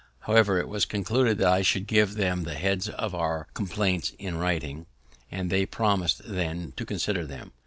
[0.21, 4.35] However, it was concluded that I should give them the heads of our complaints in
[4.39, 4.87] writing,
[5.29, 7.51] and they promis'd then to consider them.